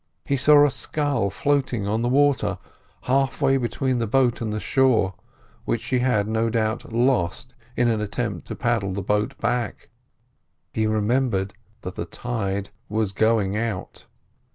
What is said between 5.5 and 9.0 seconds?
which she had no doubt lost in an attempt to paddle